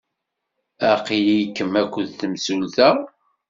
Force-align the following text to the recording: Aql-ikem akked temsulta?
Aql-ikem 0.93 1.73
akked 1.81 2.09
temsulta? 2.19 2.89